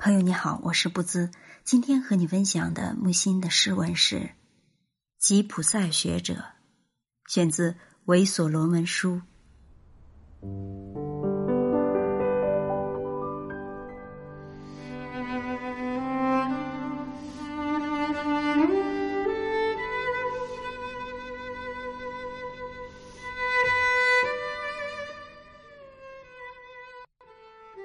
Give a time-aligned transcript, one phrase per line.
[0.00, 1.28] 朋友你好，我是不兹。
[1.64, 4.16] 今天和你分享的木心的诗文是
[5.18, 6.34] 《吉普赛学者》，
[7.26, 7.72] 选自
[8.04, 9.20] 《维所罗门书》。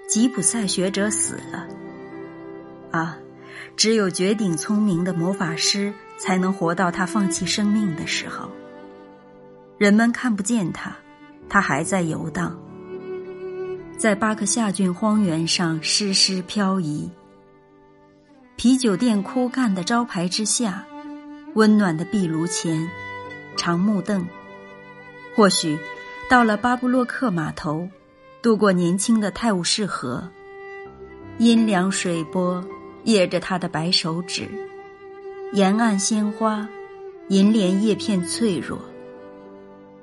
[0.08, 1.83] 吉普赛学者死了。
[2.94, 3.18] 啊，
[3.76, 8.52] 只有绝顶聪明的魔法师才能活到他放弃生命的时候。
[9.80, 10.96] 人们看不见他，
[11.50, 12.56] 他还在游荡，
[13.98, 17.10] 在巴克夏郡荒原上湿湿漂移。
[18.56, 20.86] 啤酒店枯干的招牌之下，
[21.56, 22.88] 温暖的壁炉前，
[23.56, 24.24] 长木凳。
[25.36, 25.80] 或许
[26.30, 27.90] 到了巴布洛克码头。
[28.44, 30.30] 渡过年轻的泰晤士河，
[31.38, 32.62] 阴凉水波
[33.04, 34.50] 掖着他的白手指，
[35.54, 36.68] 沿岸鲜花，
[37.30, 38.80] 银莲叶片脆弱。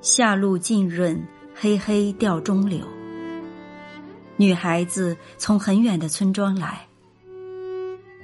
[0.00, 1.22] 夏露浸润，
[1.54, 2.80] 黑黑吊中柳。
[4.36, 6.86] 女孩子从很远的村庄来。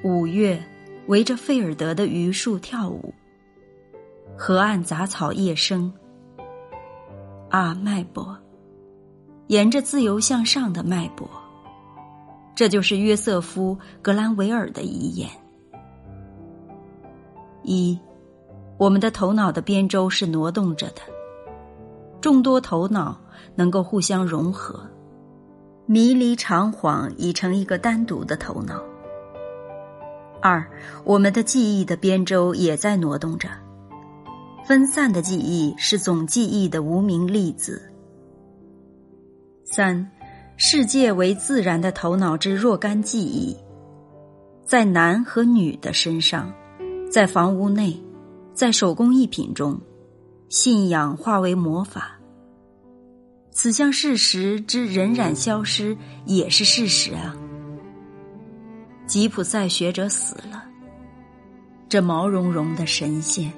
[0.02, 0.62] 五月，
[1.06, 3.12] 围着费尔德的榆树跳舞。
[4.36, 5.92] 河岸杂草叶生。
[7.50, 8.36] 啊，脉搏。
[9.48, 11.28] 沿着自由向上的脉搏，
[12.56, 15.28] 这就是约瑟夫·格兰维尔的遗言。
[17.62, 17.98] 一，
[18.78, 21.02] 我们的头脑的边周是挪动着的，
[22.20, 23.20] 众多头脑
[23.54, 24.80] 能够互相融合，
[25.84, 28.82] 迷离长恍已成一个单独的头脑。
[30.40, 30.66] 二，
[31.04, 33.48] 我们的记忆的边周也在挪动着，
[34.64, 37.92] 分散的记忆是总记忆的无名粒子。
[39.64, 40.08] 三，
[40.58, 43.54] 世界为自然的头脑之若干记忆，
[44.64, 46.50] 在男和女的身上，
[47.10, 47.94] 在房屋内，
[48.54, 49.78] 在手工艺品中，
[50.48, 52.18] 信仰化为魔法。
[53.50, 57.36] 此项事实之荏苒消失也是事实啊。
[59.06, 60.64] 吉普赛学者死了，
[61.86, 63.52] 这毛茸茸的神仙。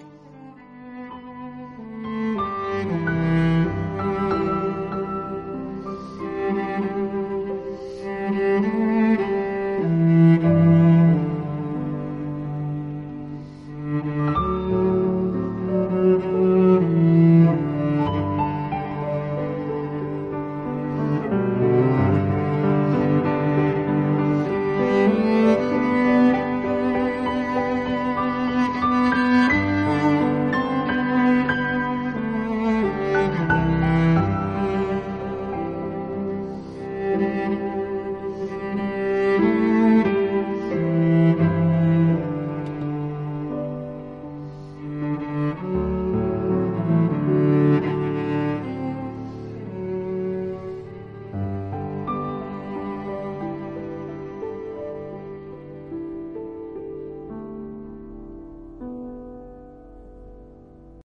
[37.18, 37.87] Música